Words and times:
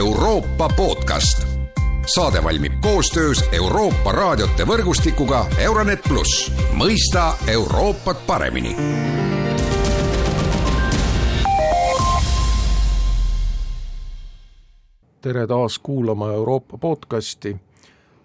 Euroopa 0.00 0.68
podcast. 0.76 1.46
saade 2.14 2.44
valmib 2.44 2.72
koostöös 2.80 3.44
Euroopa 3.52 4.12
raadiote 4.12 4.64
võrgustikuga 4.66 5.44
Euronet 5.58 6.00
pluss, 6.08 6.52
mõista 6.72 7.34
Euroopat 7.46 8.22
paremini 8.26 8.76
tere 15.20 15.46
taas 15.46 15.78
kuulama 15.78 16.32
Euroopa 16.32 16.78
podcasti. 16.78 17.56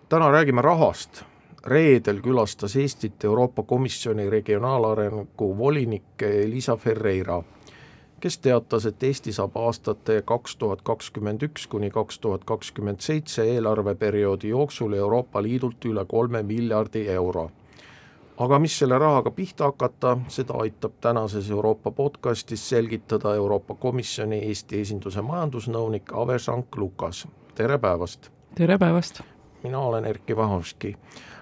täna 0.09 0.31
räägime 0.31 0.61
rahast. 0.61 1.23
reedel 1.65 2.21
külastas 2.21 2.75
Eestit 2.75 3.23
Euroopa 3.23 3.63
Komisjoni 3.63 4.29
regionaalarengu 4.29 5.57
volinik 5.57 6.21
Elisa 6.21 6.75
Ferreira, 6.75 7.43
kes 8.25 8.37
teatas, 8.41 8.85
et 8.89 9.03
Eesti 9.03 9.29
saab 9.35 9.57
aastate 9.61 10.15
kaks 10.25 10.55
tuhat 10.57 10.79
kakskümmend 10.81 11.43
üks 11.45 11.67
kuni 11.69 11.91
kaks 11.93 12.17
tuhat 12.19 12.47
kakskümmend 12.49 13.03
seitse 13.05 13.43
eelarveperioodi 13.51 14.49
jooksul 14.49 14.95
Euroopa 14.97 15.43
Liidult 15.45 15.85
üle 15.85 16.05
kolme 16.09 16.41
miljardi 16.43 17.03
euro 17.17 17.51
aga 18.47 18.59
mis 18.59 18.79
selle 18.79 18.97
rahaga 18.97 19.29
pihta 19.31 19.69
hakata, 19.69 20.15
seda 20.27 20.57
aitab 20.65 20.97
tänases 21.05 21.51
Euroopa 21.51 21.91
podcastis 21.91 22.65
selgitada 22.69 23.35
Euroopa 23.35 23.77
Komisjoni 23.85 24.41
Eesti 24.49 24.81
esinduse 24.81 25.21
majandusnõunik 25.21 26.09
Ave 26.23 26.39
Sank-Lukas, 26.39 27.27
tere 27.55 27.77
päevast! 27.77 28.31
tere 28.57 28.81
päevast! 28.81 29.21
Mina 29.65 29.81
olen 29.81 30.05
Erkki 30.05 30.35
Vahovski. 30.37 30.95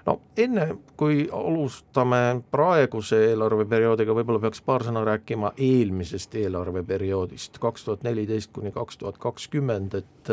no 0.06 0.20
enne, 0.36 0.66
kui 0.96 1.28
alustame 1.32 2.40
praeguse 2.50 3.20
eelarveperioodiga, 3.30 4.16
võib-olla 4.16 4.40
peaks 4.46 4.62
paar 4.64 4.84
sõna 4.84 5.04
rääkima 5.04 5.52
eelmisest 5.56 6.34
eelarveperioodist, 6.40 7.60
kaks 7.60 7.84
tuhat 7.84 8.04
neliteist 8.04 8.52
kuni 8.52 8.72
kaks 8.72 9.00
tuhat 9.00 9.20
kakskümmend, 9.20 10.00
et 10.00 10.32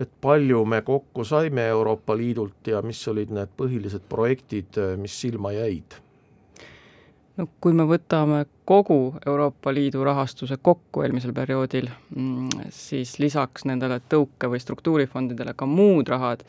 et 0.00 0.10
palju 0.20 0.64
me 0.66 0.80
kokku 0.82 1.24
saime 1.24 1.68
Euroopa 1.70 2.16
Liidult 2.18 2.66
ja 2.66 2.80
mis 2.82 3.02
olid 3.08 3.30
need 3.30 3.52
põhilised 3.58 4.08
projektid, 4.10 4.78
mis 4.98 5.20
silma 5.20 5.52
jäid? 5.54 6.03
No 7.38 7.46
kui 7.62 7.74
me 7.76 7.86
võtame 7.88 8.44
kogu 8.68 9.16
Euroopa 9.26 9.72
Liidu 9.74 10.04
rahastuse 10.06 10.58
kokku 10.62 11.04
eelmisel 11.04 11.34
perioodil, 11.36 11.90
mm, 12.14 12.70
siis 12.74 13.18
lisaks 13.22 13.66
nendele 13.68 14.00
tõuke- 14.00 14.50
või 14.50 14.62
struktuurifondidele 14.62 15.54
ka 15.56 15.66
muud 15.66 16.08
rahad, 16.08 16.44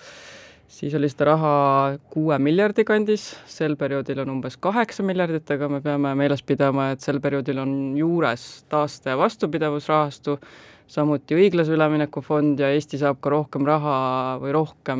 siis 0.67 0.93
oli 0.97 1.09
seda 1.09 1.31
raha 1.31 1.55
kuue 2.13 2.37
miljardi 2.39 2.85
kandis, 2.85 3.33
sel 3.45 3.75
perioodil 3.75 4.21
on 4.25 4.37
umbes 4.37 4.57
kaheksa 4.57 5.03
miljardit, 5.03 5.49
aga 5.51 5.69
me 5.69 5.81
peame 5.81 6.13
meeles 6.15 6.41
pidama, 6.41 6.91
et 6.91 7.01
sel 7.01 7.19
perioodil 7.19 7.59
on 7.59 7.97
juures 7.97 8.65
taaste- 8.69 9.09
ja 9.09 9.17
vastupidavusrahastu, 9.17 10.39
samuti 10.87 11.33
õiglase 11.33 11.73
ülemineku 11.73 12.21
fond 12.21 12.59
ja 12.59 12.69
Eesti 12.69 12.97
saab 13.01 13.17
ka 13.19 13.29
rohkem 13.29 13.65
raha 13.65 14.37
või 14.41 14.51
rohkem 14.53 14.99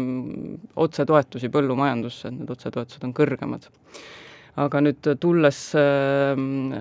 otsetoetusi 0.76 1.50
põllumajandusse, 1.50 2.28
et 2.28 2.40
need 2.40 2.50
otsetoetused 2.50 3.04
on 3.04 3.14
kõrgemad. 3.14 3.70
Aga 4.56 4.80
nüüd 4.80 5.08
tulles 5.20 5.60
ähm, 5.80 6.72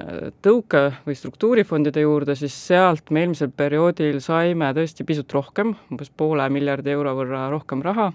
tõuke- 0.44 0.92
või 1.06 1.17
struktuurifondide 1.19 2.05
juurde, 2.05 2.36
siis 2.39 2.55
sealt 2.69 3.11
me 3.11 3.25
eelmisel 3.25 3.50
perioodil 3.50 4.20
saime 4.22 4.70
tõesti 4.77 5.06
pisut 5.06 5.33
rohkem, 5.34 5.75
umbes 5.91 6.12
poole 6.14 6.47
miljardi 6.55 6.95
euro 6.95 7.17
võrra 7.19 7.48
rohkem 7.50 7.83
raha 7.83 8.12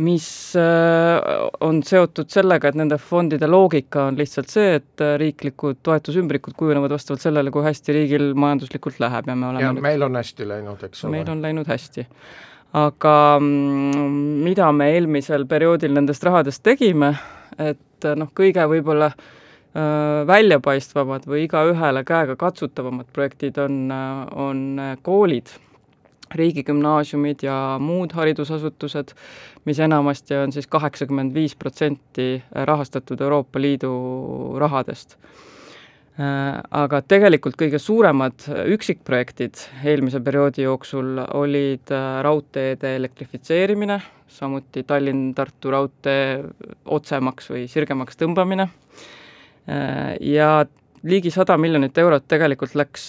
mis 0.00 0.56
äh, 0.56 1.50
on 1.60 1.82
seotud 1.84 2.30
sellega, 2.32 2.70
et 2.70 2.78
nende 2.80 2.96
fondide 3.00 3.48
loogika 3.50 4.06
on 4.08 4.16
lihtsalt 4.16 4.48
see, 4.52 4.78
et 4.78 5.04
äh, 5.04 5.16
riiklikud 5.20 5.82
toetusümbrikud 5.84 6.56
kujunevad 6.56 6.94
vastavalt 6.96 7.24
sellele, 7.24 7.52
kui 7.52 7.64
hästi 7.66 7.96
riigil 7.98 8.30
majanduslikult 8.32 9.02
läheb 9.02 9.28
ja 9.28 9.36
me 9.36 9.50
oleme 9.50 9.66
ja 9.66 9.74
nüüd... 9.74 9.84
meil 9.84 10.06
on 10.08 10.16
hästi 10.16 10.48
läinud, 10.48 10.88
eks 10.88 11.04
ole. 11.04 11.18
meil 11.18 11.28
on 11.34 11.44
läinud 11.44 11.68
hästi. 11.68 12.06
aga 12.80 13.14
mm, 13.36 14.18
mida 14.48 14.72
me 14.72 14.88
eelmisel 14.94 15.44
perioodil 15.50 15.92
nendest 15.92 16.24
rahadest 16.24 16.64
tegime, 16.64 17.12
et 17.60 17.80
äh, 18.08 18.18
noh, 18.18 18.32
kõige 18.34 18.66
võib-olla 18.70 19.12
väljapaistvamad 20.28 21.24
või 21.24 21.46
igaühele 21.46 22.02
käegakatsutavamad 22.04 23.06
projektid 23.16 23.56
on, 23.56 23.86
on 24.36 24.58
koolid 25.00 25.48
riigigümnaasiumid 26.34 27.42
ja 27.42 27.56
muud 27.80 28.12
haridusasutused, 28.16 29.14
mis 29.64 29.80
enamasti 29.80 30.36
on 30.36 30.52
siis 30.52 30.66
kaheksakümmend 30.66 31.34
viis 31.34 31.56
protsenti 31.56 32.42
rahastatud 32.52 33.20
Euroopa 33.20 33.60
Liidu 33.60 33.92
rahadest. 34.60 35.16
Aga 36.20 36.98
tegelikult 37.08 37.56
kõige 37.56 37.78
suuremad 37.80 38.44
üksikprojektid 38.74 39.62
eelmise 39.88 40.20
perioodi 40.20 40.66
jooksul 40.66 41.16
olid 41.38 41.88
raudteede 42.26 42.90
elektrifitseerimine, 42.98 43.96
samuti 44.28 44.84
Tallinn-Tartu 44.84 45.72
raudtee 45.72 46.26
otsemaks 46.84 47.48
või 47.54 47.64
sirgemaks 47.72 48.20
tõmbamine. 48.20 48.68
Ja 50.20 50.50
ligi 51.02 51.32
sada 51.32 51.56
miljonit 51.56 51.96
eurot 51.98 52.28
tegelikult 52.28 52.76
läks 52.76 53.08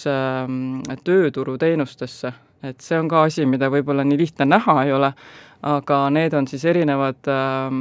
tööturuteenustesse. 1.04 2.32
Et 2.64 2.80
see 2.80 2.96
on 2.96 3.10
ka 3.12 3.26
asi, 3.28 3.44
mida 3.44 3.68
võib-olla 3.68 4.06
nii 4.08 4.16
lihtne 4.16 4.46
näha 4.48 4.78
ei 4.86 4.94
ole, 4.96 5.10
aga 5.68 5.98
need 6.12 6.32
on 6.32 6.48
siis 6.48 6.64
erinevad 6.68 7.28
äh, 7.28 7.76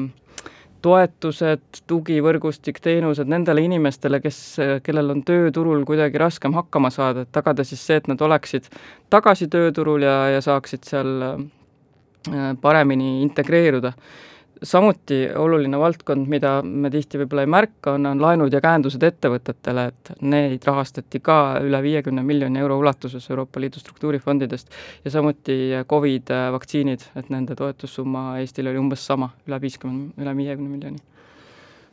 toetused, 0.84 1.82
tugivõrgustik, 1.88 2.82
teenused 2.84 3.30
nendele 3.32 3.64
inimestele, 3.64 4.20
kes, 4.24 4.40
kellel 4.84 5.14
on 5.16 5.24
tööturul 5.26 5.86
kuidagi 5.88 6.20
raskem 6.20 6.56
hakkama 6.58 6.92
saada, 6.94 7.24
et 7.24 7.32
tagada 7.36 7.64
siis 7.68 7.84
see, 7.88 8.02
et 8.02 8.10
nad 8.12 8.22
oleksid 8.22 8.68
tagasi 9.14 9.48
tööturul 9.52 10.04
ja, 10.04 10.18
ja 10.36 10.44
saaksid 10.44 10.84
seal 10.90 11.26
äh, 11.30 12.52
paremini 12.62 13.22
integreeruda 13.24 13.94
samuti 14.63 15.28
oluline 15.35 15.79
valdkond, 15.79 16.28
mida 16.31 16.56
me 16.63 16.90
tihti 16.94 17.19
võib-olla 17.22 17.46
ei 17.46 17.51
märka, 17.51 17.94
on, 17.97 18.07
on 18.09 18.22
laenud 18.24 18.53
ja 18.53 18.62
käendused 18.63 19.03
ettevõtetele, 19.03 19.85
et 19.91 20.12
neid 20.24 20.66
rahastati 20.68 21.19
ka 21.24 21.38
üle 21.63 21.81
viiekümne 21.84 22.24
miljoni 22.25 22.62
euro 22.63 22.79
ulatuses 22.81 23.29
Euroopa 23.29 23.62
Liidu 23.62 23.84
struktuurifondidest 23.84 24.72
ja 25.06 25.13
samuti 25.13 25.57
Covid 25.90 26.34
vaktsiinid, 26.56 27.09
et 27.19 27.31
nende 27.34 27.56
toetussumma 27.59 28.40
Eestil 28.41 28.72
oli 28.72 28.81
umbes 28.81 29.06
sama, 29.06 29.34
üle 29.47 29.62
viiskümmend, 29.62 30.22
üle 30.22 30.38
viiekümne 30.38 30.78
miljoni. 30.78 31.03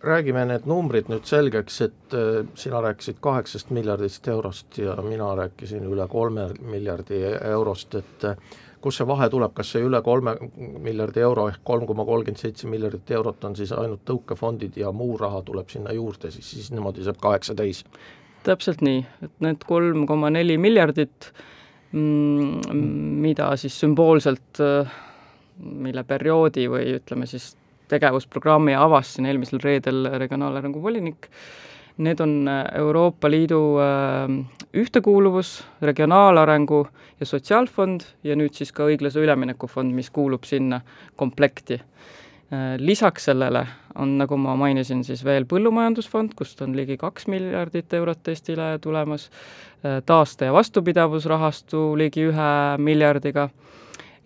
Räägime 0.01 0.47
need 0.49 0.65
numbrid 0.65 1.11
nüüd 1.13 1.27
selgeks, 1.29 1.75
et 1.85 2.15
äh, 2.17 2.47
sina 2.57 2.81
rääkisid 2.81 3.19
kaheksast 3.21 3.69
miljardist 3.77 4.29
eurost 4.33 4.79
ja 4.81 4.95
mina 5.05 5.35
rääkisin 5.37 5.85
üle 5.85 6.07
kolme 6.09 6.47
miljardi 6.65 7.21
eurost, 7.51 7.99
et 8.01 8.25
äh, 8.25 8.39
kust 8.81 9.01
see 9.01 9.07
vahe 9.09 9.29
tuleb, 9.33 9.53
kas 9.57 9.73
see 9.75 9.83
üle 9.85 10.01
kolme 10.05 10.37
miljardi 10.57 11.23
euro 11.25 11.49
ehk 11.51 11.61
kolm 11.65 11.87
koma 11.89 12.07
kolmkümmend 12.09 12.41
seitse 12.41 12.69
miljardit 12.71 13.11
eurot 13.17 13.45
on 13.45 13.57
siis 13.59 13.73
ainult 13.77 14.03
tõukefondid 14.09 14.79
ja 14.81 14.93
muu 14.93 15.19
raha 15.21 15.43
tuleb 15.47 15.69
sinna 15.73 15.93
juurde, 15.97 16.33
siis, 16.35 16.51
siis 16.55 16.73
niimoodi 16.75 17.05
saab 17.07 17.21
kaheksateist? 17.23 17.89
täpselt 18.45 18.81
nii, 18.85 19.05
et 19.25 19.33
need 19.45 19.65
kolm 19.69 20.07
koma 20.09 20.31
neli 20.33 20.57
miljardit, 20.57 21.29
mm, 21.93 22.77
mida 23.21 23.51
siis 23.61 23.77
sümboolselt, 23.83 24.63
mille 25.61 26.05
perioodi 26.09 26.65
või 26.73 26.95
ütleme 26.97 27.29
siis 27.29 27.53
tegevusprogrammi 27.91 28.75
avas 28.79 29.15
siin 29.15 29.29
eelmisel 29.29 29.61
reedel 29.63 30.09
regionaalarengu 30.23 30.83
volinik, 30.83 31.29
Need 32.01 32.21
on 32.21 32.49
äh, 32.49 32.65
Euroopa 32.81 33.29
Liidu 33.31 33.77
äh, 33.79 34.31
ühtekuuluvus, 34.75 35.65
regionaalarengu 35.83 36.87
ja 37.21 37.27
sotsiaalfond 37.29 38.07
ja 38.25 38.37
nüüd 38.41 38.57
siis 38.57 38.73
ka 38.73 38.87
õiglase 38.89 39.21
ülemineku 39.21 39.69
fond, 39.69 39.93
mis 39.93 40.09
kuulub 40.11 40.49
sinna 40.49 40.81
komplekti. 41.21 41.77
Äh, 41.77 42.79
lisaks 42.81 43.29
sellele 43.29 43.67
on, 44.01 44.17
nagu 44.17 44.39
ma 44.41 44.57
mainisin, 44.57 45.05
siis 45.05 45.21
veel 45.29 45.45
põllumajandusfond, 45.51 46.33
kust 46.39 46.63
on 46.65 46.73
ligi 46.79 46.97
kaks 46.97 47.29
miljardit 47.29 47.93
eurot 47.93 48.33
Eestile 48.33 48.79
tulemas, 48.81 49.29
taaste- 50.07 50.49
ja 50.49 50.53
vastupidavusrahastu 50.53 51.99
ligi 51.99 52.27
ühe 52.29 52.51
miljardiga 52.79 53.49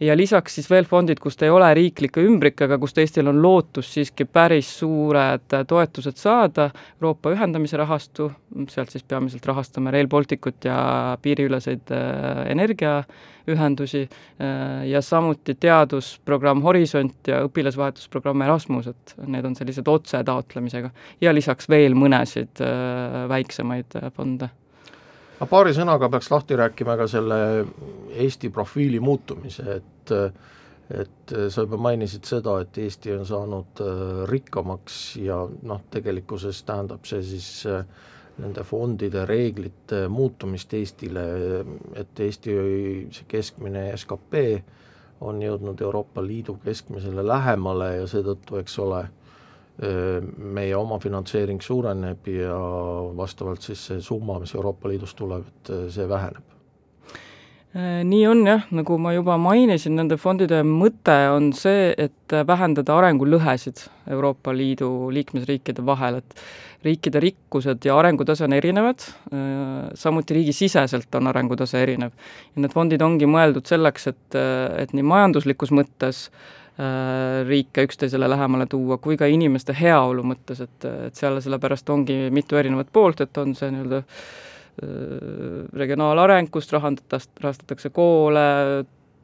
ja 0.00 0.16
lisaks 0.16 0.56
siis 0.58 0.68
veel 0.70 0.86
fondid, 0.88 1.20
kust 1.22 1.42
ei 1.44 1.50
ole 1.52 1.68
riiklikke 1.76 2.22
ümbrikega, 2.24 2.78
kust 2.82 2.98
Eestil 2.98 3.28
on 3.30 3.40
lootus 3.42 3.92
siiski 3.94 4.26
päris 4.26 4.70
suured 4.78 5.54
toetused 5.68 6.18
saada, 6.18 6.70
Euroopa 6.98 7.34
ühendamise 7.34 7.78
rahastu, 7.78 8.30
sealt 8.70 8.94
siis 8.94 9.06
peamiselt 9.06 9.46
rahastame 9.46 9.92
Rail 9.94 10.08
Balticut 10.10 10.66
ja 10.66 10.78
piiriüleseid 11.22 11.94
äh, 11.94 12.42
energiaühendusi 12.54 14.02
äh, 14.04 14.88
ja 14.90 15.02
samuti 15.02 15.56
teadusprogramm 15.60 16.64
Horisont 16.66 17.30
ja 17.30 17.44
õpilasvahetusprogramm 17.46 18.46
Erasmus, 18.48 18.90
et 18.90 19.16
need 19.26 19.46
on 19.46 19.56
sellised 19.58 19.88
otsetaotlemisega. 19.88 20.90
ja 21.20 21.34
lisaks 21.34 21.70
veel 21.70 21.94
mõnesid 21.98 22.62
äh, 22.64 23.24
väiksemaid 23.30 23.98
fonde 24.16 24.50
aga 25.34 25.48
paari 25.50 25.74
sõnaga 25.76 26.08
peaks 26.12 26.30
lahti 26.30 26.56
rääkima 26.58 26.96
ka 27.00 27.08
selle 27.10 27.38
Eesti 28.24 28.50
profiili 28.54 29.00
muutumise, 29.00 29.80
et 29.80 30.14
et 30.84 31.32
sa 31.48 31.62
juba 31.64 31.78
mainisid 31.80 32.26
seda, 32.28 32.58
et 32.60 32.76
Eesti 32.78 33.14
on 33.14 33.22
saanud 33.24 33.80
äh, 33.80 34.24
rikkamaks 34.28 35.16
ja 35.16 35.38
noh, 35.64 35.80
tegelikkuses 35.90 36.60
tähendab 36.68 37.08
see 37.08 37.22
siis 37.24 37.48
äh, 37.72 37.86
nende 38.42 38.64
fondide 38.66 39.24
reeglite 39.28 40.04
muutumist 40.12 40.74
Eestile, 40.74 41.24
et 41.96 42.20
Eesti 42.20 42.56
see 43.14 43.28
keskmine 43.30 43.86
skp 43.96 44.42
on 45.24 45.40
jõudnud 45.42 45.80
Euroopa 45.80 46.22
Liidu 46.24 46.58
keskmisele 46.64 47.24
lähemale 47.26 47.94
ja 48.00 48.08
seetõttu, 48.10 48.58
eks 48.60 48.78
ole, 48.82 49.04
meie 49.80 50.76
omafinantseering 50.78 51.58
suureneb 51.58 52.28
ja 52.30 52.54
vastavalt 53.18 53.66
siis 53.66 53.86
see 53.88 54.00
summa, 54.00 54.38
mis 54.38 54.54
Euroopa 54.54 54.88
Liidust 54.88 55.18
tuleb, 55.18 55.48
et 55.50 55.72
see 55.90 56.06
väheneb 56.08 56.54
Äh, 57.74 58.04
nii 58.06 58.22
on 58.30 58.44
jah, 58.46 58.68
nagu 58.70 58.94
ma 59.02 59.10
juba 59.16 59.34
mainisin, 59.34 59.96
nende 59.98 60.14
fondide 60.20 60.60
mõte 60.62 61.16
on 61.34 61.48
see, 61.58 61.88
et 61.98 62.34
vähendada 62.46 62.94
arengulõhesid 63.00 63.82
Euroopa 64.14 64.54
Liidu 64.54 65.08
liikmesriikide 65.10 65.82
vahel, 65.82 66.20
et 66.22 66.44
riikide 66.86 67.18
rikkused 67.24 67.82
ja 67.88 67.96
arengutase 67.98 68.44
on 68.46 68.54
erinevad, 68.54 69.02
samuti 69.98 70.36
riigisiseselt 70.36 71.16
on 71.18 71.32
arengutase 71.32 71.80
erinev. 71.82 72.12
ja 72.54 72.62
need 72.62 72.76
fondid 72.76 73.02
ongi 73.02 73.26
mõeldud 73.26 73.66
selleks, 73.66 74.06
et, 74.12 74.36
et 74.78 74.92
nii 74.94 75.06
majanduslikus 75.08 75.72
mõttes 75.74 76.28
äh, 76.28 76.63
riike 77.48 77.84
üksteisele 77.86 78.26
lähemale 78.26 78.64
tuua, 78.66 78.96
kui 78.98 79.14
ka 79.14 79.28
inimeste 79.30 79.76
heaolu 79.78 80.24
mõttes, 80.26 80.58
et, 80.64 80.86
et 81.06 81.14
seal 81.14 81.38
sellepärast 81.40 81.90
ongi 81.94 82.16
mitu 82.34 82.58
erinevat 82.58 82.90
poolt, 82.92 83.20
et 83.22 83.38
on 83.38 83.54
see 83.54 83.70
nii-öelda 83.70 84.00
Äh, 84.82 85.68
regionaalarengust, 85.72 86.72
rahandatast, 86.72 87.30
rahastatakse 87.40 87.92
koole, 87.94 88.40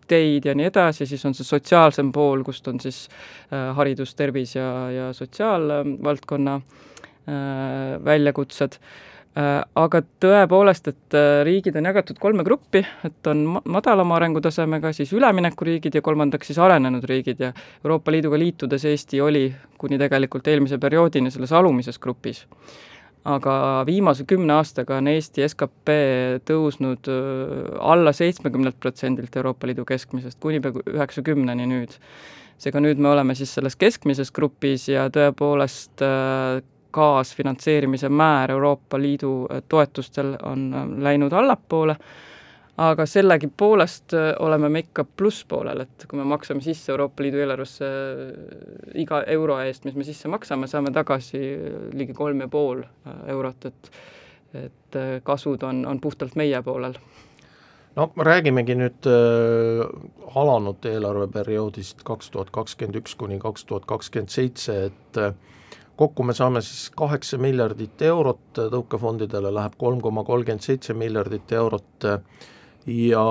teid 0.07 0.47
ja 0.47 0.55
nii 0.55 0.69
edasi, 0.69 1.09
siis 1.11 1.25
on 1.27 1.35
see 1.35 1.47
sotsiaalsem 1.47 2.13
pool, 2.15 2.45
kust 2.47 2.69
on 2.71 2.79
siis 2.83 3.01
äh, 3.51 3.73
haridus, 3.75 4.15
tervis 4.15 4.55
ja, 4.55 4.69
ja 4.95 5.09
sotsiaalvaldkonna 5.17 6.55
äh, 6.55 7.35
väljakutsed 8.07 8.79
aga 9.35 10.01
tõepoolest, 10.23 10.89
et 10.91 11.17
riigid 11.47 11.77
on 11.79 11.87
jagatud 11.87 12.19
kolme 12.19 12.43
gruppi, 12.45 12.83
et 13.07 13.31
on 13.31 13.45
madalama 13.63 14.17
arengutasemega, 14.19 14.91
siis 14.93 15.13
üleminekuriigid 15.15 15.95
ja 15.95 16.03
kolmandaks 16.03 16.51
siis 16.51 16.59
arenenud 16.59 17.07
riigid 17.07 17.41
ja 17.41 17.53
Euroopa 17.85 18.11
Liiduga 18.11 18.39
liitudes 18.39 18.85
Eesti 18.91 19.21
oli 19.23 19.45
kuni 19.79 19.99
tegelikult 20.03 20.51
eelmise 20.51 20.79
perioodini 20.83 21.31
selles 21.31 21.53
alumises 21.55 21.99
grupis 22.03 22.45
aga 23.29 23.85
viimase 23.87 24.25
kümne 24.29 24.55
aastaga 24.57 24.97
on 25.01 25.09
Eesti 25.13 25.45
skp 25.49 25.95
tõusnud 26.49 27.11
alla 27.81 28.13
seitsmekümnelt 28.17 28.79
protsendilt 28.81 29.37
Euroopa 29.37 29.69
Liidu 29.69 29.85
keskmisest 29.89 30.41
kuni 30.41 30.61
peaaegu 30.61 30.85
üheksakümneni 30.95 31.69
nüüd. 31.69 31.97
seega 32.61 32.81
nüüd 32.81 32.99
me 33.01 33.09
oleme 33.09 33.35
siis 33.35 33.53
selles 33.55 33.77
keskmises 33.77 34.33
grupis 34.33 34.89
ja 34.89 35.09
tõepoolest 35.13 36.03
kaasfinantseerimise 36.91 38.09
määr 38.09 38.51
Euroopa 38.51 38.99
Liidu 38.99 39.49
toetustel 39.69 40.37
on 40.43 40.71
läinud 40.99 41.33
allapoole 41.33 41.97
aga 42.81 43.07
sellegipoolest 43.07 44.15
äh, 44.15 44.31
oleme 44.41 44.69
me 44.69 44.85
ikka 44.85 45.05
plusspoolel, 45.05 45.85
et 45.85 46.07
kui 46.09 46.19
me 46.19 46.25
maksame 46.25 46.65
sisse 46.65 46.93
Euroopa 46.93 47.23
Liidu 47.23 47.43
eelarvesse 47.43 47.89
äh, 47.89 49.01
iga 49.03 49.23
euro 49.35 49.59
eest, 49.61 49.85
mis 49.85 49.99
me 49.99 50.07
sisse 50.07 50.31
maksame, 50.33 50.69
saame 50.71 50.93
tagasi 50.95 51.41
äh, 51.41 51.75
ligi 51.93 52.17
kolm 52.17 52.41
ja 52.41 52.49
pool 52.49 52.85
eurot, 53.29 53.69
et 53.71 53.93
et 54.51 54.97
kasvud 55.23 55.63
on, 55.63 55.85
on 55.87 56.01
puhtalt 56.03 56.33
meie 56.35 56.59
poolel. 56.67 56.97
No 57.97 58.09
räägimegi 58.17 58.75
nüüd 58.79 59.07
äh, 59.11 59.85
alanud 60.39 60.87
eelarveperioodist 60.87 62.05
kaks 62.07 62.31
tuhat 62.31 62.51
kakskümmend 62.55 63.01
üks 63.03 63.17
kuni 63.19 63.39
kaks 63.43 63.65
tuhat 63.67 63.87
kakskümmend 63.91 64.31
seitse, 64.31 64.77
et 64.91 65.19
äh, 65.19 65.35
kokku 66.01 66.25
me 66.25 66.35
saame 66.37 66.63
siis 66.65 66.89
kaheksa 66.97 67.39
miljardit 67.41 68.03
eurot, 68.09 68.47
tõukefondidele 68.57 69.53
läheb 69.53 69.77
kolm 69.81 70.01
koma 70.05 70.25
kolmkümmend 70.25 70.65
seitse 70.65 70.97
miljardit 70.97 71.53
eurot. 71.53 72.09
Ja 72.91 73.25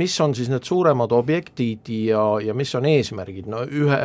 mis 0.00 0.14
on 0.24 0.32
siis 0.34 0.48
need 0.48 0.64
suuremad 0.64 1.12
objektid 1.12 1.90
ja, 1.92 2.22
ja 2.40 2.54
mis 2.56 2.72
on 2.74 2.88
eesmärgid, 2.88 3.50
no 3.52 3.60
ühe 3.68 3.98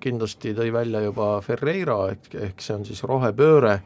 kindlasti 0.00 0.52
tõi 0.54 0.70
välja 0.72 1.02
juba 1.02 1.32
Ferreira, 1.42 1.96
ehk, 2.12 2.30
ehk 2.46 2.62
see 2.62 2.76
on 2.78 2.86
siis 2.86 3.02
rohepööre, 3.10 3.80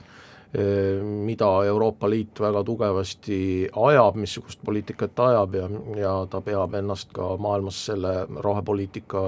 mida 1.27 1.49
Euroopa 1.71 2.09
Liit 2.13 2.39
väga 2.45 2.63
tugevasti 2.69 3.41
ajab, 3.89 4.21
missugust 4.21 4.61
poliitikat 4.65 5.25
ajab 5.31 5.57
ja, 5.57 5.73
ja 6.03 6.13
ta 6.31 6.45
peab 6.45 6.77
ennast 6.77 7.17
ka 7.17 7.33
maailmas 7.41 7.81
selle 7.89 8.15
rohepoliitika 8.45 9.25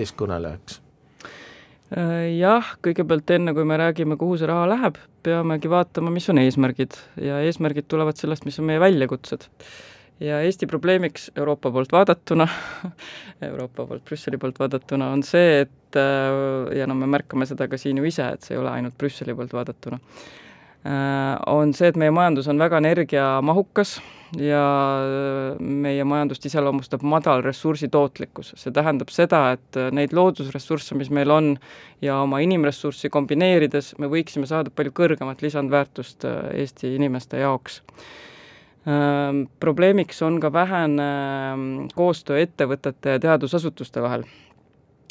eeskõnelejaks 0.00 0.80
jah, 1.94 2.70
kõigepealt 2.82 3.30
enne, 3.36 3.54
kui 3.54 3.66
me 3.68 3.76
räägime, 3.78 4.16
kuhu 4.18 4.38
see 4.40 4.48
raha 4.50 4.64
läheb, 4.70 4.96
peamegi 5.26 5.70
vaatama, 5.70 6.10
mis 6.14 6.26
on 6.32 6.40
eesmärgid. 6.42 6.96
Ja 7.22 7.38
eesmärgid 7.46 7.86
tulevad 7.90 8.18
sellest, 8.18 8.46
mis 8.48 8.58
on 8.58 8.66
meie 8.70 8.82
väljakutsed. 8.82 9.46
Ja 10.20 10.40
Eesti 10.40 10.66
probleemiks 10.66 11.28
Euroopa 11.36 11.70
poolt 11.70 11.92
vaadatuna 11.92 12.46
Euroopa 13.50 13.84
poolt, 13.84 14.04
Brüsseli 14.08 14.38
poolt 14.40 14.58
vaadatuna 14.58 15.10
on 15.12 15.22
see, 15.26 15.66
et 15.66 15.98
äh, 16.00 16.72
ja 16.78 16.86
no 16.88 16.96
me 16.96 17.08
märkame 17.12 17.44
seda 17.46 17.68
ka 17.68 17.76
siin 17.78 18.00
ju 18.00 18.08
ise, 18.08 18.30
et 18.32 18.46
see 18.46 18.56
ei 18.56 18.62
ole 18.62 18.72
ainult 18.72 18.96
Brüsseli 18.96 19.36
poolt 19.36 19.52
vaadatuna, 19.52 20.00
äh, 20.00 20.45
on 20.86 21.72
see, 21.74 21.88
et 21.90 21.96
meie 21.98 22.12
majandus 22.14 22.46
on 22.52 22.60
väga 22.60 22.78
energiamahukas 22.78 23.96
ja 24.38 24.60
meie 25.58 26.04
majandust 26.06 26.44
iseloomustab 26.46 27.02
madal 27.06 27.42
ressursi 27.42 27.88
tootlikkus. 27.88 28.52
see 28.58 28.74
tähendab 28.74 29.10
seda, 29.14 29.40
et 29.56 29.80
neid 29.96 30.14
loodusressursse, 30.14 30.94
mis 30.94 31.10
meil 31.10 31.32
on, 31.34 31.56
ja 32.02 32.20
oma 32.22 32.42
inimressurssi 32.44 33.10
kombineerides 33.10 33.94
me 33.98 34.10
võiksime 34.12 34.46
saada 34.46 34.70
palju 34.70 34.94
kõrgemat 34.94 35.42
lisandväärtust 35.42 36.28
äh, 36.28 36.38
Eesti 36.62 36.94
inimeste 36.98 37.42
jaoks 37.42 37.80
Ehm, 38.86 39.48
probleemiks 39.60 40.22
on 40.22 40.38
ka 40.40 40.52
vähene 40.54 41.06
ehm, 41.52 41.62
koostöö 41.94 42.38
ettevõtete 42.38 43.16
ja 43.16 43.22
teadusasutuste 43.24 44.02
vahel. 44.02 44.22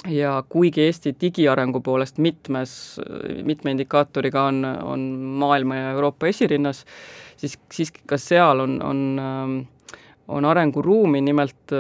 Ja 0.09 0.43
kuigi 0.49 0.81
Eesti 0.85 1.15
digiarengu 1.21 1.81
poolest 1.81 2.17
mitmes, 2.17 2.99
mitme 3.43 3.71
indikaatoriga 3.75 4.43
on, 4.49 4.65
on 4.65 5.05
maailma 5.41 5.75
ja 5.75 5.91
Euroopa 5.91 6.27
esirinnas, 6.27 6.85
siis 7.37 7.59
siiski 7.73 8.03
ka 8.07 8.17
seal 8.21 8.59
on, 8.59 8.81
on 8.83 9.67
on 10.27 10.45
arenguruumi, 10.45 11.19
nimelt 11.21 11.73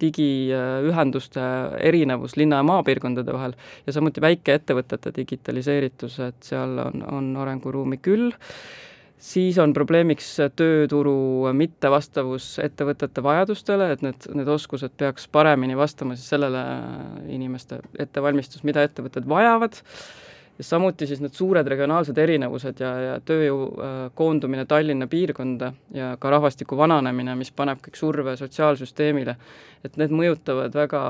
digiühenduste 0.00 1.42
erinevus 1.80 2.36
linna- 2.36 2.60
ja 2.62 2.66
maapiirkondade 2.68 3.32
vahel 3.34 3.56
ja 3.86 3.92
samuti 3.92 4.22
väikeettevõtete 4.22 5.10
digitaliseeritus, 5.16 6.20
et 6.20 6.46
seal 6.46 6.78
on, 6.84 7.02
on 7.10 7.32
arenguruumi 7.42 7.98
küll 7.98 8.30
siis 9.18 9.58
on 9.62 9.72
probleemiks 9.76 10.28
tööturu 10.56 11.52
mittevastavus 11.56 12.58
ettevõtete 12.64 13.22
vajadustele, 13.24 13.92
et 13.94 14.04
need, 14.04 14.28
need 14.34 14.50
oskused 14.50 14.94
peaks 15.00 15.28
paremini 15.32 15.76
vastama 15.78 16.18
siis 16.18 16.34
sellele 16.34 16.64
inimeste 17.32 17.80
ettevalmistus, 17.98 18.64
mida 18.66 18.84
ettevõtted 18.84 19.28
vajavad, 19.28 19.80
ja 20.58 20.64
samuti 20.64 21.06
siis 21.06 21.20
need 21.22 21.34
suured 21.34 21.66
regionaalsed 21.66 22.18
erinevused 22.18 22.80
ja, 22.82 22.90
ja 23.02 23.14
tööjõu 23.26 23.64
äh, 23.66 23.94
koondumine 24.14 24.66
Tallinna 24.70 25.08
piirkonda 25.10 25.72
ja 25.94 26.12
ka 26.20 26.30
rahvastiku 26.30 26.78
vananemine, 26.78 27.34
mis 27.38 27.50
paneb 27.54 27.82
kõik 27.82 27.98
surve 27.98 28.36
sotsiaalsüsteemile, 28.38 29.34
et 29.84 29.98
need 30.00 30.14
mõjutavad 30.14 30.76
väga 30.76 31.02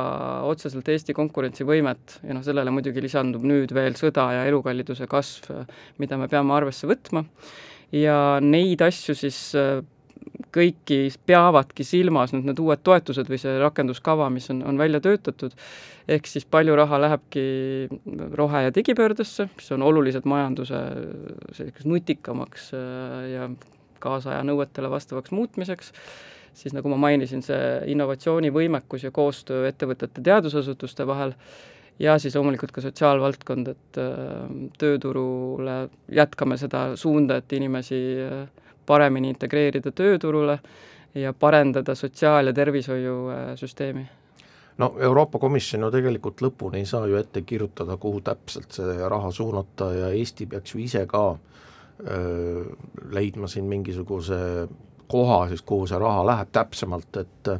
otseselt 0.48 0.88
Eesti 0.88 1.16
konkurentsivõimet 1.16 2.18
ja 2.22 2.36
noh, 2.36 2.46
sellele 2.46 2.72
muidugi 2.74 3.04
lisandub 3.04 3.44
nüüd 3.44 3.74
veel 3.76 3.98
sõda 4.00 4.30
ja 4.38 4.48
elukalliduse 4.48 5.08
kasv, 5.10 5.52
mida 6.00 6.18
me 6.20 6.30
peame 6.32 6.56
arvesse 6.56 6.88
võtma 6.88 7.26
ja 7.94 8.18
neid 8.42 8.82
asju 8.82 9.14
siis 9.18 9.38
äh, 9.58 9.82
kõiki 10.54 10.98
peavadki 11.26 11.84
silmas 11.86 12.32
nüüd 12.34 12.48
need 12.48 12.60
uued 12.62 12.82
toetused 12.86 13.28
või 13.30 13.38
see 13.40 13.54
rakenduskava, 13.60 14.28
mis 14.32 14.48
on, 14.52 14.62
on 14.66 14.78
välja 14.80 15.00
töötatud, 15.04 15.54
ehk 16.10 16.28
siis 16.30 16.46
palju 16.46 16.76
raha 16.78 17.00
lähebki 17.06 17.44
rohe- 18.38 18.64
ja 18.66 18.74
digipöördesse, 18.74 19.48
mis 19.56 19.72
on 19.74 19.84
olulised 19.86 20.26
majanduse 20.28 20.80
selliseks 21.52 21.88
nutikamaks 21.90 22.70
äh, 22.78 23.18
ja 23.34 23.50
kaasaja 24.04 24.42
nõuetele 24.44 24.90
vastavaks 24.92 25.32
muutmiseks, 25.32 25.92
siis 26.54 26.74
nagu 26.76 26.90
ma 26.92 26.98
mainisin, 27.08 27.42
see 27.42 27.94
innovatsioonivõimekus 27.94 29.06
ja 29.06 29.12
koostöö 29.14 29.64
ettevõtete 29.68 30.22
teadusasutuste 30.22 31.06
vahel, 31.08 31.32
ja 31.98 32.18
siis 32.18 32.34
loomulikult 32.36 32.72
ka 32.72 32.82
sotsiaalvaldkond, 32.84 33.68
et 33.70 34.00
äh, 34.00 34.56
tööturule 34.78 35.76
jätkame 36.12 36.58
seda 36.60 36.96
suunda, 36.96 37.38
et 37.40 37.52
inimesi 37.52 38.00
äh, 38.24 38.42
paremini 38.86 39.30
integreerida 39.34 39.92
tööturule 39.92 40.58
ja 41.14 41.32
parendada 41.32 41.94
sotsiaal- 41.94 42.46
ja 42.46 42.52
tervishoiusüsteemi. 42.52 44.06
No 44.78 44.94
Euroopa 44.98 45.38
Komisjon 45.38 45.86
ju 45.86 45.90
tegelikult 45.94 46.42
lõpuni 46.42 46.82
ei 46.82 46.86
saa 46.86 47.06
ju 47.06 47.16
ette 47.16 47.44
kirjutada, 47.46 47.96
kuhu 47.96 48.20
täpselt 48.26 48.74
see 48.74 48.96
raha 49.08 49.30
suunata 49.30 49.92
ja 49.94 50.08
Eesti 50.10 50.46
peaks 50.50 50.74
ju 50.74 50.80
ise 50.82 51.04
ka 51.06 51.36
öö, 52.10 52.64
leidma 53.14 53.46
siin 53.46 53.68
mingisuguse 53.70 54.68
koha 55.08 55.48
siis, 55.48 55.62
kuhu 55.62 55.86
see 55.86 55.98
raha 55.98 56.26
läheb 56.26 56.50
täpsemalt, 56.52 57.16
et 57.22 57.52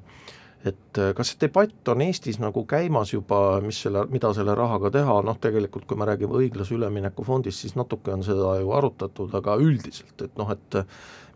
et 0.65 0.99
äh, 0.99 1.13
kas 1.17 1.33
see 1.33 1.41
debatt 1.45 1.89
on 1.93 2.03
Eestis 2.05 2.39
nagu 2.41 2.65
käimas 2.69 3.13
juba, 3.13 3.61
mis 3.65 3.83
selle, 3.85 4.07
mida 4.13 4.31
selle 4.37 4.55
rahaga 4.57 4.91
teha, 4.95 5.19
noh 5.27 5.37
tegelikult 5.41 5.85
kui 5.89 5.99
me 6.01 6.09
räägime 6.09 6.39
õiglase 6.41 6.77
ülemineku 6.77 7.27
fondist, 7.27 7.61
siis 7.65 7.77
natuke 7.77 8.15
on 8.15 8.25
seda 8.25 8.55
ju 8.63 8.73
arutatud, 8.77 9.35
aga 9.37 9.59
üldiselt, 9.61 10.17
et 10.25 10.41
noh, 10.41 10.53
et 10.55 10.79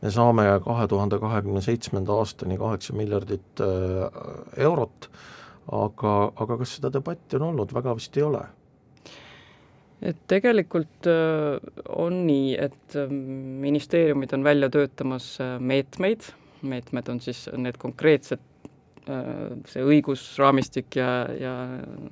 me 0.02 0.12
saame 0.14 0.46
kahe 0.64 0.88
tuhande 0.88 1.20
kahekümne 1.20 1.62
seitsmenda 1.64 2.16
aastani 2.16 2.56
kaheksa 2.60 2.96
miljardit 2.96 3.64
äh, 3.64 4.06
eurot, 4.64 5.10
aga, 5.76 6.14
aga 6.32 6.60
kas 6.62 6.78
seda 6.78 6.92
debatti 6.94 7.36
on 7.36 7.50
olnud, 7.50 7.76
väga 7.76 7.96
vist 7.98 8.16
ei 8.16 8.24
ole. 8.24 8.46
Et 10.08 10.18
tegelikult 10.30 11.08
äh, 11.10 11.58
on 12.00 12.22
nii, 12.24 12.52
et 12.56 13.00
ministeeriumid 13.68 14.32
on 14.32 14.46
välja 14.46 14.72
töötamas 14.72 15.34
meetmeid, 15.60 16.32
meetmed 16.62 17.10
on 17.12 17.20
siis 17.22 17.44
need 17.60 17.76
konkreetsed 17.78 18.47
see 19.68 19.84
õigusraamistik 19.84 20.98
ja, 21.00 21.10
ja 21.32 21.54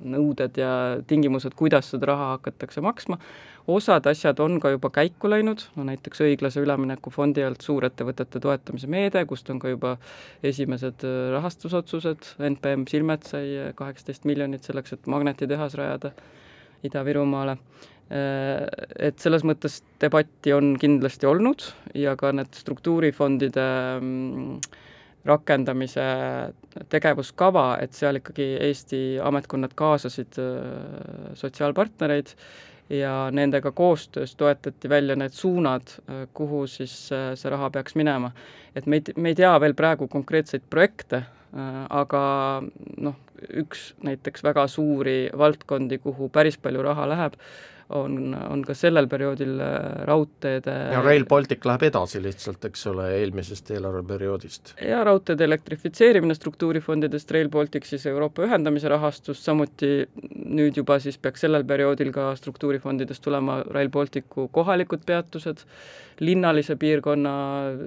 nõuded 0.01 0.57
ja 0.57 0.71
tingimused, 1.07 1.53
kuidas 1.57 1.91
seda 1.93 2.11
raha 2.11 2.29
hakatakse 2.35 2.81
maksma, 2.83 3.19
osad 3.67 4.07
asjad 4.07 4.39
on 4.39 4.59
ka 4.63 4.71
juba 4.73 4.89
käiku 4.95 5.29
läinud, 5.29 5.65
no 5.75 5.85
näiteks 5.87 6.23
õiglase 6.23 6.63
ülemineku 6.63 7.11
fondi 7.13 7.43
alt 7.43 7.65
suurettevõtete 7.65 8.41
toetamise 8.43 8.89
meede, 8.91 9.25
kust 9.29 9.49
on 9.51 9.59
ka 9.61 9.73
juba 9.73 9.97
esimesed 10.45 11.05
äh, 11.07 11.19
rahastusotsused, 11.35 12.31
NPM 12.53 12.87
Silmet 12.89 13.27
sai 13.27 13.73
kaheksateist 13.77 14.27
miljonit 14.29 14.67
selleks, 14.67 14.95
et 14.95 15.11
magnetitehas 15.11 15.77
rajada 15.79 16.13
Ida-Virumaale. 16.87 17.57
Äh, 18.07 18.63
et 19.09 19.19
selles 19.19 19.43
mõttes 19.43 19.81
debatti 20.01 20.55
on 20.55 20.77
kindlasti 20.79 21.27
olnud 21.27 21.65
ja 21.97 22.15
ka 22.19 22.31
need 22.35 22.55
struktuurifondide 22.55 23.67
mm, 23.99 24.61
rakendamise 25.25 26.03
tegevuskava, 26.89 27.77
et 27.81 27.93
seal 27.97 28.19
ikkagi 28.21 28.47
Eesti 28.67 29.01
ametkonnad 29.23 29.75
kaasasid 29.75 30.39
äh, 30.39 31.31
sotsiaalpartnereid 31.37 32.33
ja 32.89 33.27
nendega 33.31 33.71
koostöös 33.75 34.35
toetati 34.35 34.89
välja 34.89 35.15
need 35.15 35.35
suunad, 35.35 35.87
äh, 36.09 36.27
kuhu 36.33 36.67
siis 36.67 37.09
äh, 37.11 37.31
see 37.35 37.51
raha 37.51 37.69
peaks 37.69 37.95
minema. 37.95 38.31
et 38.75 38.85
me 38.85 38.95
ei, 38.95 39.13
me 39.17 39.33
ei 39.33 39.35
tea 39.35 39.55
veel 39.59 39.73
praegu 39.73 40.07
konkreetseid 40.07 40.67
projekte, 40.69 41.23
aga 41.89 42.21
noh, 43.01 43.15
üks 43.57 43.93
näiteks 44.03 44.43
väga 44.43 44.67
suuri 44.69 45.29
valdkondi, 45.37 45.97
kuhu 46.03 46.27
päris 46.29 46.57
palju 46.61 46.83
raha 46.85 47.07
läheb, 47.09 47.39
on, 47.95 48.35
on 48.35 48.63
ka 48.67 48.75
sellel 48.75 49.07
perioodil 49.07 49.53
äh, 49.63 49.77
raudteede 50.07 50.73
ja 50.91 51.01
Rail 51.03 51.25
Baltic 51.29 51.65
läheb 51.67 51.87
edasi 51.87 52.19
lihtsalt, 52.23 52.65
eks 52.67 52.83
ole, 52.91 53.07
eelmisest 53.21 53.71
eelarveperioodist? 53.75 54.73
ja 54.83 55.03
raudteede 55.07 55.47
elektrifitseerimine 55.47 56.35
struktuurifondidest, 56.35 57.31
Rail 57.31 57.49
Baltic 57.53 57.87
siis 57.87 58.05
Euroopa 58.11 58.43
ühendamise 58.47 58.91
rahastus, 58.91 59.39
samuti 59.45 59.91
nüüd 60.35 60.79
juba 60.81 60.99
siis 61.03 61.19
peaks 61.21 61.45
sellel 61.45 61.63
perioodil 61.67 62.11
ka 62.15 62.29
struktuurifondidest 62.39 63.23
tulema 63.23 63.61
Rail 63.71 63.91
Balticu 63.93 64.49
kohalikud 64.51 65.07
peatused, 65.07 65.63
linnalise 66.19 66.75
piirkonna 66.75 67.33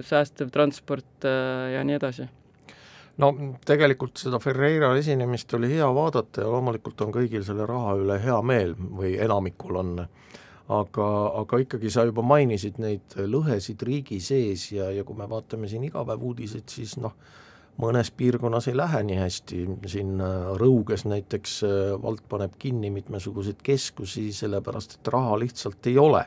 säästev 0.07 0.49
transport 0.53 1.29
äh, 1.29 1.75
ja 1.77 1.85
nii 1.85 2.01
edasi 2.01 2.29
no 3.19 3.31
tegelikult 3.67 4.21
seda 4.21 4.39
Ferreira 4.39 4.93
esinemist 4.99 5.53
oli 5.57 5.71
hea 5.73 5.87
vaadata 5.95 6.45
ja 6.45 6.51
loomulikult 6.51 7.01
on 7.05 7.13
kõigil 7.15 7.43
selle 7.47 7.67
raha 7.69 7.97
üle 7.99 8.17
hea 8.23 8.39
meel 8.45 8.75
või 8.77 9.17
enamikul 9.21 9.81
on, 9.81 9.93
aga, 10.71 11.07
aga 11.41 11.61
ikkagi 11.65 11.91
sa 11.91 12.05
juba 12.07 12.23
mainisid 12.25 12.79
neid 12.81 13.17
lõhesid 13.17 13.83
riigi 13.87 14.21
sees 14.23 14.69
ja, 14.71 14.91
ja 14.95 15.03
kui 15.07 15.17
me 15.17 15.27
vaatame 15.29 15.69
siin 15.71 15.83
igapäevuudiseid, 15.89 16.67
siis 16.71 16.95
noh, 17.01 17.17
mõnes 17.81 18.11
piirkonnas 18.15 18.67
ei 18.69 18.77
lähe 18.77 19.03
nii 19.07 19.19
hästi, 19.19 19.61
siin 19.91 20.23
Rõuges 20.61 21.05
näiteks 21.07 21.61
vald 22.03 22.23
paneb 22.29 22.55
kinni 22.59 22.91
mitmesuguseid 22.93 23.61
keskusi, 23.63 24.29
sellepärast 24.35 24.99
et 24.99 25.13
raha 25.13 25.37
lihtsalt 25.41 25.91
ei 25.91 25.97
ole 25.99 26.25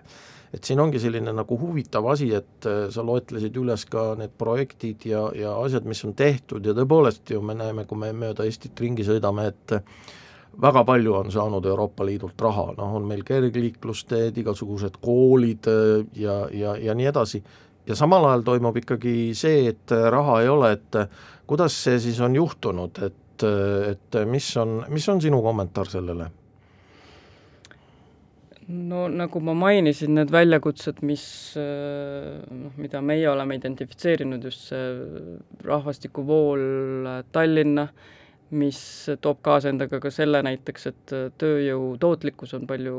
et 0.54 0.62
siin 0.62 0.80
ongi 0.80 1.00
selline 1.02 1.32
nagu 1.34 1.56
huvitav 1.58 2.06
asi, 2.12 2.28
et 2.36 2.68
äh, 2.70 2.86
sa 2.94 3.02
loetlesid 3.06 3.56
üles 3.58 3.86
ka 3.90 4.12
need 4.18 4.36
projektid 4.38 5.06
ja, 5.10 5.26
ja 5.34 5.56
asjad, 5.62 5.86
mis 5.88 6.04
on 6.06 6.14
tehtud 6.18 6.66
ja 6.66 6.76
tõepoolest 6.76 7.34
ju 7.34 7.42
me 7.42 7.56
näeme, 7.58 7.86
kui 7.90 7.98
me 7.98 8.12
mööda 8.14 8.46
Eestit 8.46 8.78
ringi 8.80 9.06
sõidame, 9.06 9.48
et 9.50 9.74
väga 10.62 10.84
palju 10.86 11.16
on 11.18 11.32
saanud 11.34 11.66
Euroopa 11.66 12.06
Liidult 12.06 12.40
raha, 12.46 12.68
noh, 12.78 12.94
on 13.00 13.08
meil 13.08 13.24
kergliiklusteed, 13.26 14.38
igasugused 14.44 15.00
koolid 15.02 15.70
äh, 15.70 16.06
ja, 16.22 16.44
ja, 16.54 16.76
ja 16.78 16.94
nii 16.94 17.10
edasi, 17.10 17.42
ja 17.88 17.98
samal 17.98 18.28
ajal 18.30 18.46
toimub 18.46 18.78
ikkagi 18.84 19.34
see, 19.36 19.66
et 19.74 19.90
raha 19.90 20.38
ei 20.44 20.52
ole, 20.52 20.72
et 20.78 21.02
kuidas 21.50 21.82
see 21.88 21.98
siis 22.06 22.22
on 22.24 22.38
juhtunud, 22.38 23.02
et, 23.02 23.48
et 23.90 24.22
mis 24.30 24.54
on, 24.62 24.78
mis 24.94 25.10
on 25.10 25.20
sinu 25.20 25.42
kommentaar 25.42 25.90
sellele? 25.90 26.30
No 28.68 29.04
nagu 29.12 29.40
ma 29.44 29.54
mainisin, 29.58 30.14
need 30.18 30.32
väljakutsed, 30.32 31.02
mis 31.06 31.24
noh, 31.58 32.74
mida 32.80 33.02
meie 33.04 33.28
oleme 33.30 33.58
identifitseerinud, 33.58 34.44
just 34.44 34.68
see 34.70 35.38
rahvastikuvool 35.64 37.24
Tallinna, 37.34 37.88
mis 38.54 38.78
toob 39.24 39.40
kaasa 39.44 39.70
endaga 39.72 39.98
ka 40.02 40.10
selle 40.14 40.40
näiteks, 40.46 40.86
et 40.90 41.14
tööjõu 41.40 41.94
tootlikkus 42.00 42.54
on 42.58 42.66
palju 42.70 42.98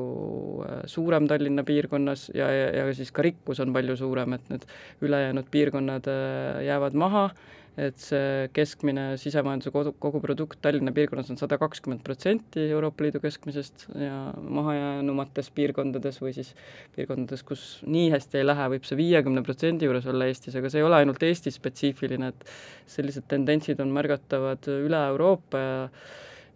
äh, 0.65 0.79
suurem 0.91 1.29
Tallinna 1.29 1.63
piirkonnas 1.67 2.27
ja, 2.35 2.49
ja, 2.51 2.65
ja 2.81 2.87
siis 2.97 3.13
ka 3.15 3.23
rikkus 3.25 3.61
on 3.63 3.73
palju 3.75 3.95
suurem, 3.99 4.35
et 4.35 4.49
need 4.51 4.65
ülejäänud 5.05 5.51
piirkonnad 5.53 6.09
äh, 6.11 6.65
jäävad 6.67 6.97
maha 6.99 7.29
et 7.77 7.97
see 7.99 8.49
keskmine 8.55 9.03
sisemajanduse 9.19 9.71
kodu, 9.73 9.91
koguprodukt 9.99 10.61
Tallinna 10.63 10.93
piirkonnas 10.95 11.31
on 11.33 11.39
sada 11.39 11.57
kakskümmend 11.59 12.03
protsenti 12.07 12.63
Euroopa 12.69 13.03
Liidu 13.03 13.19
keskmisest 13.23 13.87
ja 13.99 14.19
mahajäänumates 14.35 15.51
piirkondades 15.55 16.21
või 16.23 16.31
siis 16.37 16.53
piirkondades, 16.95 17.43
kus 17.47 17.65
nii 17.83 18.07
hästi 18.13 18.39
ei 18.39 18.47
lähe, 18.47 18.69
võib 18.75 18.87
see 18.87 18.99
viiekümne 18.99 19.43
protsendi 19.43 19.89
juures 19.89 20.07
olla 20.11 20.29
Eestis, 20.31 20.55
aga 20.55 20.71
see 20.71 20.79
ei 20.83 20.87
ole 20.87 21.01
ainult 21.01 21.23
Eesti 21.23 21.51
spetsiifiline, 21.51 22.31
et 22.31 22.55
sellised 22.95 23.27
tendentsid 23.31 23.83
on 23.83 23.91
märgatavad 23.95 24.71
üle 24.77 25.03
Euroopa 25.11 25.65
ja 25.65 25.75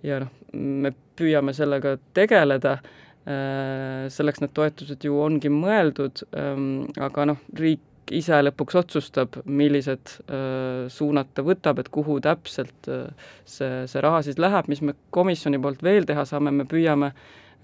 ja 0.05 0.21
noh, 0.23 0.31
me 0.53 0.93
püüame 1.19 1.53
sellega 1.55 1.95
tegeleda 2.15 2.77
äh, 2.79 4.07
selleks 4.13 4.43
need 4.43 4.55
toetused 4.55 5.03
ju 5.05 5.19
ongi 5.21 5.51
mõeldud, 5.53 6.23
ähm, 6.39 6.87
aga 6.99 7.29
noh, 7.33 7.45
riik 7.59 7.83
riik 8.09 8.17
ise 8.17 8.39
lõpuks 8.41 8.77
otsustab, 8.79 9.39
millised 9.45 10.19
äh, 10.29 10.87
suunad 10.89 11.29
ta 11.33 11.43
võtab, 11.43 11.79
et 11.79 11.89
kuhu 11.89 12.19
täpselt 12.21 12.87
äh, 12.89 13.09
see, 13.45 13.85
see 13.87 14.01
raha 14.01 14.21
siis 14.23 14.39
läheb, 14.39 14.67
mis 14.67 14.81
me 14.81 14.95
komisjoni 15.11 15.59
poolt 15.59 15.83
veel 15.83 16.05
teha 16.05 16.25
saame, 16.25 16.51
me 16.51 16.65
püüame 16.65 17.13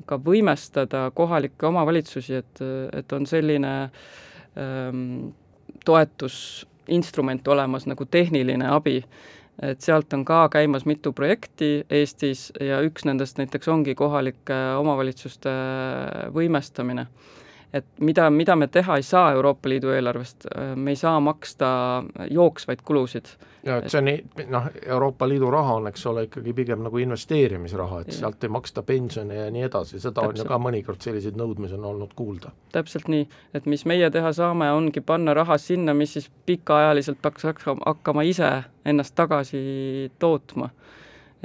ka 0.05 0.17
võimestada 0.17 1.11
kohalikke 1.15 1.67
omavalitsusi, 1.67 2.35
et, 2.35 2.61
et 2.93 3.13
on 3.13 3.25
selline 3.25 3.89
ähm, 4.59 5.31
toetusinstrument 5.85 7.47
olemas 7.47 7.87
nagu 7.87 8.05
tehniline 8.05 8.67
abi, 8.67 9.03
et 9.63 9.81
sealt 9.81 10.11
on 10.13 10.25
ka 10.27 10.49
käimas 10.51 10.85
mitu 10.85 11.13
projekti 11.15 11.85
Eestis 11.89 12.51
ja 12.59 12.81
üks 12.83 13.05
nendest 13.07 13.39
näiteks 13.39 13.71
ongi 13.71 13.95
kohalike 13.95 14.57
omavalitsuste 14.81 15.53
võimestamine 16.35 17.07
et 17.73 17.85
mida, 17.99 18.29
mida 18.29 18.55
me 18.55 18.67
teha 18.67 18.97
ei 18.97 19.03
saa 19.03 19.31
Euroopa 19.31 19.69
Liidu 19.69 19.91
eelarvest, 19.91 20.47
me 20.75 20.91
ei 20.91 20.95
saa 20.95 21.19
maksta 21.19 21.67
jooksvaid 22.31 22.81
kulusid. 22.85 23.25
ja 23.65 23.77
et 23.77 23.89
see 23.89 23.99
on 23.99 24.09
noh, 24.51 24.69
Euroopa 24.85 25.27
Liidu 25.29 25.49
raha 25.51 25.73
on, 25.79 25.87
eks 25.87 26.05
ole, 26.05 26.23
ikkagi 26.29 26.53
pigem 26.53 26.83
nagu 26.85 26.97
investeerimisraha, 27.01 28.01
et 28.01 28.13
ja. 28.13 28.19
sealt 28.19 28.43
ei 28.43 28.53
maksta 28.53 28.83
pensione 28.83 29.35
ja 29.35 29.49
nii 29.51 29.65
edasi, 29.67 29.99
seda 29.99 30.21
Täpselt. 30.21 30.39
on 30.39 30.43
ju 30.43 30.49
ka 30.49 30.59
mõnikord 30.67 31.01
selliseid 31.01 31.39
nõudmisi 31.39 31.77
on 31.79 31.85
olnud 31.91 32.13
kuulda. 32.15 32.53
täpselt 32.71 33.09
nii, 33.11 33.27
et 33.53 33.65
mis 33.65 33.85
meie 33.85 34.09
teha 34.11 34.33
saame, 34.33 34.71
ongi 34.71 35.01
panna 35.01 35.33
raha 35.33 35.57
sinna, 35.57 35.93
mis 35.93 36.13
siis 36.13 36.29
pikaajaliselt 36.45 37.21
peaks 37.21 37.47
hakkama 37.85 38.23
ise 38.23 38.51
ennast 38.85 39.15
tagasi 39.15 40.11
tootma 40.19 40.69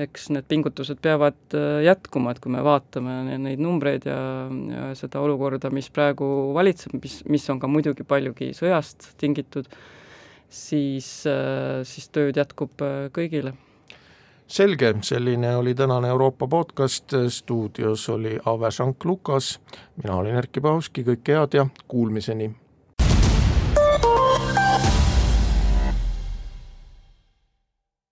eks 0.04 0.28
need 0.34 0.46
pingutused 0.50 1.00
peavad 1.02 1.38
äh, 1.56 1.80
jätkuma, 1.86 2.34
et 2.34 2.40
kui 2.42 2.52
me 2.52 2.62
vaatame 2.64 3.38
neid 3.40 3.62
numbreid 3.62 4.06
ja, 4.08 4.20
ja 4.48 4.90
seda 4.98 5.22
olukorda, 5.24 5.72
mis 5.74 5.90
praegu 5.94 6.26
valitseb, 6.56 6.96
mis, 7.02 7.20
mis 7.30 7.48
on 7.52 7.60
ka 7.62 7.70
muidugi 7.70 8.06
paljugi 8.08 8.52
sõjast 8.56 9.12
tingitud, 9.20 9.68
siis, 10.50 11.10
äh, 11.30 11.82
siis 11.88 12.08
tööd 12.14 12.40
jätkub 12.40 12.86
äh, 12.86 13.10
kõigile. 13.14 13.54
selge, 14.50 14.94
selline 15.06 15.54
oli 15.56 15.74
tänane 15.78 16.08
Euroopa 16.08 16.48
podcast, 16.50 17.14
stuudios 17.28 18.08
oli 18.08 18.38
Ave 18.44 18.72
Šank-Lukas, 18.74 19.58
mina 20.02 20.16
olin 20.16 20.40
Erkki 20.40 20.60
Pahovski, 20.60 21.06
kõike 21.06 21.38
head 21.38 21.54
ja 21.54 21.68
kuulmiseni! 21.88 22.50